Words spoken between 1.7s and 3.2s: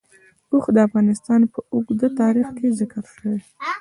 اوږده تاریخ کې ذکر